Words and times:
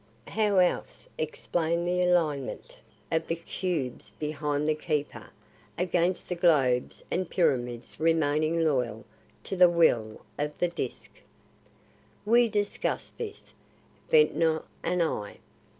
How 0.29 0.57
else 0.57 1.07
explain 1.19 1.85
the 1.85 1.99
alinement 2.01 2.77
of 3.11 3.27
the 3.27 3.35
cubes 3.35 4.09
behind 4.17 4.67
the 4.67 4.73
Keeper 4.73 5.29
against 5.77 6.27
the 6.27 6.33
globes 6.33 7.03
and 7.11 7.29
pyramids 7.29 7.99
remaining 7.99 8.65
loyal 8.65 9.05
to 9.43 9.55
the 9.55 9.69
will 9.69 10.25
of 10.39 10.57
the 10.57 10.69
Disk? 10.69 11.21
We 12.25 12.49
discussed 12.49 13.19
this, 13.19 13.53
Ventnor 14.09 14.63
and 14.81 15.03
I. 15.03 15.37